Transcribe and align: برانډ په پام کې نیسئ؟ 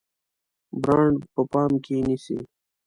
برانډ 0.81 1.19
په 1.33 1.41
پام 1.51 1.71
کې 1.83 1.95
نیسئ؟ 2.07 2.37